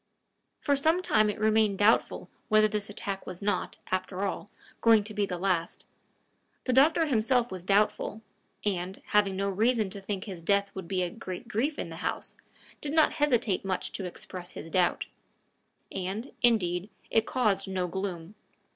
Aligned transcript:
For 0.61 0.75
some 0.75 1.03
time 1.03 1.29
it 1.29 1.37
remained 1.37 1.77
doubtful 1.77 2.31
whether 2.49 2.67
this 2.67 2.89
attack 2.89 3.27
was 3.27 3.39
not, 3.39 3.75
after 3.91 4.25
all, 4.25 4.49
going 4.81 5.03
to 5.03 5.13
be 5.13 5.27
the 5.27 5.37
last: 5.37 5.85
the 6.63 6.73
doctor 6.73 7.05
himself 7.05 7.51
was 7.51 7.63
doubtful, 7.63 8.23
and, 8.65 8.99
having 9.09 9.35
no 9.35 9.47
reason 9.47 9.91
to 9.91 10.01
think 10.01 10.23
his 10.23 10.41
death 10.41 10.71
would 10.73 10.87
be 10.87 11.03
a 11.03 11.11
great 11.11 11.47
grief 11.47 11.77
in 11.77 11.89
the 11.89 11.97
house, 11.97 12.35
did 12.81 12.93
not 12.93 13.13
hesitate 13.21 13.63
much 13.63 13.91
to 13.91 14.05
express 14.05 14.53
his 14.53 14.71
doubt. 14.71 15.05
And, 15.91 16.31
indeed, 16.41 16.89
it 17.11 17.27
caused 17.27 17.67
no 17.67 17.87
gloom. 17.87 18.33